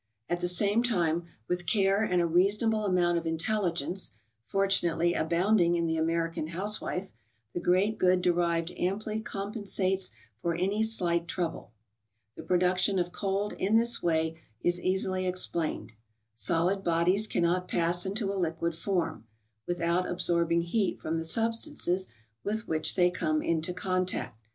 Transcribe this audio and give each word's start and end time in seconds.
At 0.29 0.39
the 0.39 0.47
same 0.47 0.81
time 0.81 1.25
with 1.47 1.67
care 1.67 2.03
and 2.03 2.19
a 2.23 2.25
reasonable 2.25 2.87
amount 2.87 3.19
of 3.19 3.27
intelligence 3.27 4.13
—fortunately 4.47 5.13
abounding 5.13 5.75
in 5.75 5.85
the 5.85 5.97
American 5.97 6.47
housewife—the 6.47 7.59
great 7.59 7.99
good 7.99 8.23
derived 8.23 8.71
amply 8.77 9.19
compensates 9.19 10.09
for 10.41 10.55
any 10.55 10.81
slight 10.81 11.27
trouble. 11.27 11.73
The 12.35 12.41
production 12.41 12.97
of 12.97 13.11
cold 13.11 13.53
in 13.59 13.75
this 13.75 14.01
way 14.01 14.39
is 14.63 14.81
easily 14.81 15.25
ex¬ 15.25 15.51
plained: 15.51 15.91
solid 16.33 16.83
bodies 16.83 17.27
cannot 17.27 17.67
pass 17.67 18.03
into 18.03 18.33
a 18.33 18.33
liquid 18.41 18.75
form, 18.75 19.27
with¬ 19.69 19.79
out 19.81 20.09
absorbing 20.09 20.63
heat 20.63 20.99
from 20.99 21.19
the 21.19 21.25
substances 21.25 22.07
with 22.43 22.67
which 22.67 22.95
they 22.95 23.11
come 23.11 23.43
into 23.43 23.71
contact. 23.71 24.35